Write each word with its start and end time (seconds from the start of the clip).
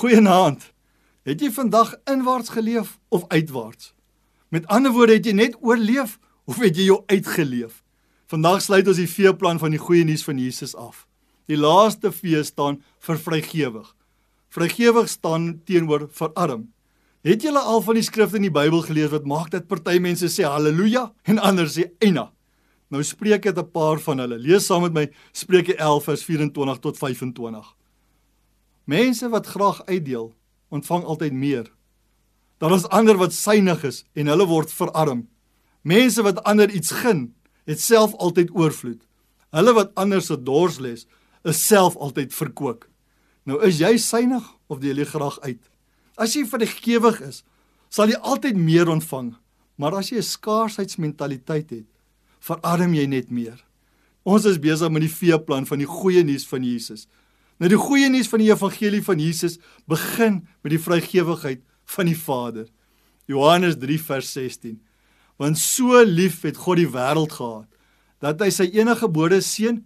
Goeienaand. 0.00 0.62
Het 1.28 1.42
jy 1.44 1.50
vandag 1.52 1.90
inwaarts 2.08 2.48
geleef 2.54 2.94
of 3.12 3.24
uitwaarts? 3.28 3.90
Met 4.48 4.66
ander 4.72 4.94
woorde, 4.96 5.18
het 5.18 5.26
jy 5.28 5.34
net 5.36 5.56
oorleef 5.60 6.14
of 6.48 6.56
het 6.62 6.78
jy 6.78 6.86
jou 6.86 7.02
uitgeleef? 7.12 7.82
Vandag 8.32 8.62
sluit 8.64 8.86
ons 8.88 8.96
die 8.96 9.10
veeplan 9.10 9.58
van 9.60 9.74
die 9.74 9.80
goeie 9.82 10.06
nuus 10.08 10.22
van 10.24 10.38
Jesus 10.40 10.72
af. 10.72 11.02
Die 11.52 11.58
laaste 11.60 12.08
vee 12.16 12.40
staan 12.48 12.78
vir 13.04 13.20
vrygewig. 13.20 13.90
Vrygewig 14.48 15.10
staan 15.12 15.50
teenoor 15.68 16.06
verarm. 16.16 16.70
Het 17.20 17.44
julle 17.44 17.60
al 17.60 17.84
van 17.84 18.00
die 18.00 18.06
skrifte 18.06 18.40
in 18.40 18.46
die 18.48 18.54
Bybel 18.56 18.80
gelees 18.86 19.12
wat 19.12 19.28
maak 19.28 19.50
dat 19.52 19.68
party 19.68 19.98
mense 20.00 20.32
sê 20.32 20.48
haleluja 20.48 21.10
en 21.28 21.42
ander 21.44 21.68
sê 21.68 21.90
eina? 22.00 22.30
Nou 22.88 23.04
spreek 23.04 23.42
dit 23.42 23.58
'n 23.58 23.70
paar 23.70 24.00
van 24.00 24.18
hulle. 24.18 24.38
Lees 24.38 24.64
saam 24.64 24.82
met 24.82 24.92
my 24.92 25.10
Spreuke 25.32 25.76
11 25.76 26.04
vers 26.04 26.24
24 26.24 26.78
tot 26.80 26.96
25. 26.96 27.74
Mense 28.90 29.28
wat 29.30 29.46
graag 29.46 29.84
uitdeel, 29.86 30.32
ontvang 30.74 31.04
altyd 31.04 31.32
meer. 31.32 31.66
Daar 32.58 32.74
is 32.74 32.88
ander 32.88 33.16
wat 33.20 33.34
synig 33.36 33.84
is 33.86 34.02
en 34.18 34.30
hulle 34.32 34.46
word 34.50 34.72
verarm. 34.74 35.28
Mense 35.86 36.22
wat 36.26 36.42
ander 36.48 36.70
iets 36.74 36.90
gun, 37.02 37.28
het 37.70 37.80
self 37.80 38.16
altyd 38.18 38.50
oorvloed. 38.56 39.02
Hulle 39.54 39.74
wat 39.76 39.94
ander 40.00 40.22
se 40.22 40.36
dors 40.42 40.80
les, 40.82 41.06
is 41.46 41.60
self 41.66 41.96
altyd 41.96 42.34
verkoop. 42.34 42.84
Nou 43.46 43.60
is 43.66 43.78
jy 43.80 43.94
synig 44.02 44.44
of 44.68 44.82
deel 44.82 45.00
jy 45.00 45.06
graag 45.12 45.38
uit? 45.46 45.62
As 46.20 46.34
jy 46.36 46.44
vergewig 46.48 47.22
is, 47.24 47.42
sal 47.88 48.10
jy 48.10 48.18
altyd 48.20 48.58
meer 48.58 48.90
ontvang. 48.90 49.32
Maar 49.80 50.00
as 50.02 50.10
jy 50.10 50.18
'n 50.18 50.32
skaarsheidmentaliteit 50.34 51.70
het, 51.70 51.88
verarm 52.40 52.94
jy 52.94 53.06
net 53.06 53.30
meer. 53.30 53.64
Ons 54.24 54.44
is 54.44 54.58
besig 54.58 54.90
met 54.90 55.02
die 55.02 55.16
veeplan 55.20 55.66
van 55.66 55.78
die 55.78 55.88
goeie 55.88 56.22
nuus 56.24 56.46
van 56.46 56.64
Jesus. 56.64 57.06
Nou 57.60 57.68
die 57.68 57.76
goeie 57.76 58.08
nuus 58.08 58.28
van 58.32 58.40
die 58.40 58.48
evangelie 58.48 59.02
van 59.04 59.20
Jesus 59.20 59.58
begin 59.90 60.40
met 60.64 60.72
die 60.72 60.80
vrygewigheid 60.80 61.60
van 61.92 62.08
die 62.08 62.16
Vader. 62.16 62.70
Johannes 63.28 63.76
3 63.76 63.98
vers 64.00 64.30
16. 64.32 64.78
Want 65.40 65.60
so 65.60 66.00
lief 66.04 66.40
het 66.46 66.56
God 66.56 66.80
die 66.80 66.88
wêreld 66.88 67.36
gehad 67.36 67.68
dat 68.20 68.40
hy 68.44 68.50
sy 68.52 68.66
enige 68.76 69.06
gebore 69.06 69.38
seun 69.44 69.82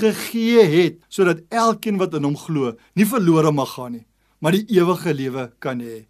gegee 0.00 0.62
het 0.68 1.00
sodat 1.12 1.42
elkeen 1.52 1.98
wat 2.00 2.14
in 2.16 2.24
hom 2.24 2.36
glo 2.40 2.72
nie 2.96 3.04
verlore 3.08 3.52
mag 3.52 3.74
gaan 3.74 3.98
nie, 3.98 4.06
maar 4.40 4.56
die 4.56 4.64
ewige 4.72 5.12
lewe 5.12 5.50
kan 5.60 5.80
hê. 5.84 6.06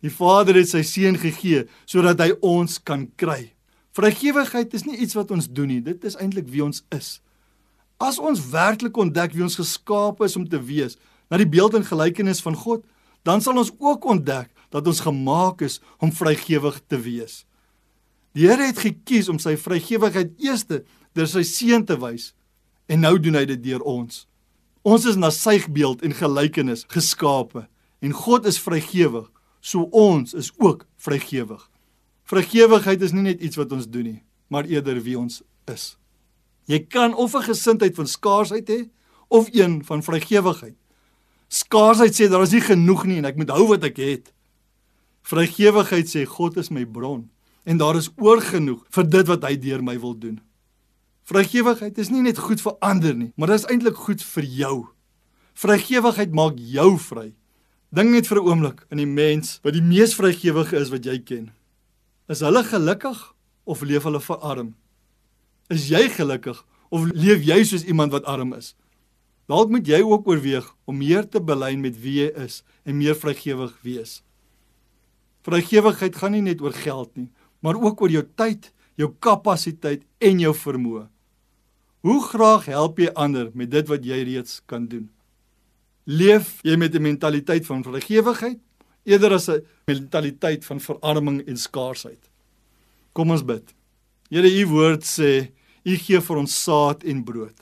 Die 0.00 0.12
Vader 0.12 0.56
het 0.56 0.70
sy 0.70 0.80
seun 0.88 1.16
gegee 1.20 1.66
sodat 1.88 2.20
hy 2.24 2.30
ons 2.44 2.78
kan 2.80 3.04
kry. 3.20 3.52
Vrygewigheid 3.96 4.76
is 4.76 4.84
nie 4.88 4.96
iets 5.04 5.16
wat 5.16 5.32
ons 5.34 5.48
doen 5.48 5.68
nie, 5.72 5.82
dit 5.84 6.04
is 6.08 6.16
eintlik 6.20 6.48
wie 6.52 6.64
ons 6.64 6.84
is. 6.96 7.18
As 7.98 8.20
ons 8.22 8.44
werklik 8.52 8.96
ontdek 8.96 9.34
wie 9.34 9.42
ons 9.42 9.58
geskaap 9.58 10.22
is 10.22 10.36
om 10.38 10.46
te 10.46 10.60
wees, 10.62 10.94
na 11.28 11.40
die 11.40 11.48
beeld 11.50 11.74
en 11.74 11.86
gelykenis 11.86 12.40
van 12.44 12.54
God, 12.54 12.84
dan 13.26 13.42
sal 13.42 13.58
ons 13.58 13.72
ook 13.74 14.06
ontdek 14.06 14.52
dat 14.70 14.86
ons 14.86 15.02
gemaak 15.02 15.64
is 15.66 15.80
om 15.98 16.12
vrygewig 16.14 16.78
te 16.86 17.00
wees. 17.02 17.42
Die 18.38 18.46
Here 18.46 18.68
het 18.68 18.78
gekies 18.78 19.28
om 19.32 19.40
sy 19.42 19.56
vrygewigheid 19.58 20.36
eerste 20.38 20.84
deur 21.16 21.26
sy 21.26 21.42
seun 21.42 21.84
te 21.88 21.96
wys 21.98 22.30
en 22.88 23.02
nou 23.02 23.16
doen 23.18 23.40
hy 23.40 23.44
dit 23.50 23.64
deur 23.66 23.82
ons. 23.82 24.26
Ons 24.86 25.08
is 25.10 25.18
na 25.18 25.32
sy 25.34 25.58
beeld 25.66 26.04
en 26.06 26.14
gelykenis 26.14 26.86
geskape 26.92 27.66
en 28.04 28.14
God 28.14 28.46
is 28.46 28.60
vrygewig, 28.62 29.26
so 29.60 29.88
ons 29.90 30.36
is 30.38 30.52
ook 30.62 30.86
vrygewig. 31.02 31.64
Vrygewigheid 32.30 33.02
is 33.02 33.12
nie 33.16 33.26
net 33.26 33.42
iets 33.42 33.58
wat 33.58 33.72
ons 33.74 33.88
doen 33.90 34.06
nie, 34.12 34.20
maar 34.52 34.68
eerder 34.70 35.00
wie 35.02 35.18
ons 35.18 35.42
is. 35.66 35.96
Jy 36.68 36.84
kan 36.92 37.14
of 37.14 37.34
'n 37.34 37.48
gesindheid 37.48 37.94
van 37.94 38.06
skaarsheid 38.06 38.68
hê 38.68 38.88
of 39.28 39.48
een 39.52 39.84
van 39.84 40.02
vrygewigheid. 40.02 40.76
Skaarsheid 41.48 42.12
sê 42.14 42.28
daar 42.28 42.42
is 42.42 42.52
nie 42.52 42.60
genoeg 42.60 43.04
nie 43.04 43.16
en 43.16 43.24
ek 43.24 43.36
moet 43.36 43.50
hou 43.50 43.68
wat 43.68 43.84
ek 43.84 43.96
het. 43.96 44.32
Vrygewigheid 45.22 46.08
sê 46.08 46.24
God 46.24 46.56
is 46.56 46.70
my 46.70 46.84
bron 46.84 47.30
en 47.64 47.76
daar 47.76 47.96
is 47.96 48.10
oor 48.16 48.40
genoeg 48.40 48.84
vir 48.90 49.04
dit 49.08 49.26
wat 49.26 49.42
hy 49.44 49.56
deur 49.56 49.82
my 49.82 49.98
wil 50.00 50.14
doen. 50.14 50.40
Vrygewigheid 51.24 51.98
is 51.98 52.10
nie 52.10 52.22
net 52.22 52.38
goed 52.38 52.60
vir 52.60 52.76
ander 52.80 53.14
nie, 53.14 53.32
maar 53.36 53.48
dit 53.48 53.60
is 53.60 53.66
eintlik 53.68 53.96
goed 53.96 54.22
vir 54.22 54.44
jou. 54.44 54.86
Vrygewigheid 55.54 56.32
maak 56.32 56.56
jou 56.56 56.98
vry. 56.98 57.32
Dink 57.92 58.10
net 58.10 58.26
vir 58.26 58.38
'n 58.38 58.48
oomblik 58.48 58.86
aan 58.90 58.98
die 58.98 59.06
mens 59.06 59.60
wat 59.62 59.72
die 59.72 59.82
mees 59.82 60.14
vrygewige 60.14 60.76
is 60.76 60.90
wat 60.90 61.04
jy 61.04 61.18
ken. 61.18 61.50
Is 62.28 62.40
hulle 62.40 62.64
gelukkig 62.64 63.34
of 63.64 63.82
leef 63.82 64.02
hulle 64.02 64.20
verarm? 64.20 64.74
Is 65.68 65.90
jy 65.92 66.06
gelukkig 66.08 66.60
of 66.88 67.10
leef 67.12 67.42
jy 67.44 67.60
soos 67.68 67.84
iemand 67.84 68.14
wat 68.16 68.24
arm 68.24 68.54
is? 68.56 68.72
Dalk 69.48 69.68
moet 69.72 69.88
jy 69.88 70.00
ook 70.04 70.28
oorweeg 70.28 70.64
om 70.88 70.96
meer 71.00 71.28
te 71.28 71.40
belyn 71.40 71.80
met 71.84 71.96
wie 72.00 72.22
jy 72.22 72.30
is 72.40 72.62
en 72.88 72.96
meer 72.96 73.16
vrygewig 73.16 73.74
wees. 73.84 74.18
Vrygewigheid 75.44 76.16
gaan 76.16 76.34
nie 76.36 76.44
net 76.44 76.64
oor 76.64 76.72
geld 76.76 77.12
nie, 77.16 77.28
maar 77.64 77.76
ook 77.76 78.00
oor 78.04 78.12
jou 78.12 78.24
tyd, 78.36 78.70
jou 79.00 79.10
kapasiteit 79.24 80.04
en 80.24 80.40
jou 80.40 80.54
vermoë. 80.56 81.06
Hoe 82.04 82.18
graag 82.24 82.68
help 82.72 83.00
jy 83.00 83.12
ander 83.16 83.50
met 83.54 83.72
dit 83.72 83.88
wat 83.88 84.04
jy 84.04 84.22
reeds 84.24 84.60
kan 84.70 84.86
doen? 84.88 85.08
Leef 86.08 86.60
jy 86.64 86.76
met 86.76 86.94
'n 86.94 87.02
mentaliteit 87.02 87.66
van 87.66 87.84
vrygewigheid 87.84 88.60
eerder 89.04 89.32
as 89.32 89.48
'n 89.48 89.64
mentaliteit 89.86 90.64
van 90.64 90.80
verarming 90.80 91.46
en 91.46 91.56
skaarsheid? 91.56 92.30
Kom 93.12 93.30
ons 93.30 93.44
bid. 93.44 93.74
Here, 94.30 94.48
u 94.48 94.66
woord 94.66 95.04
sê 95.04 95.57
U 95.84 95.96
gee 95.96 96.20
vir 96.20 96.40
ons 96.42 96.58
saad 96.64 97.04
en 97.04 97.24
brood. 97.24 97.56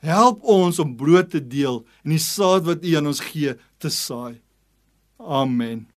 Help 0.00 0.44
ons 0.48 0.78
om 0.80 0.96
brood 0.96 1.30
te 1.30 1.40
deel 1.44 1.82
en 2.04 2.14
die 2.14 2.22
saad 2.22 2.64
wat 2.68 2.84
U 2.84 2.96
aan 2.96 3.10
ons 3.12 3.20
gee 3.20 3.54
te 3.78 3.92
saai. 3.92 4.40
Amen. 5.20 5.90